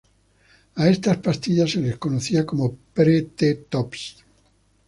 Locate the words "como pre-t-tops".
2.43-4.23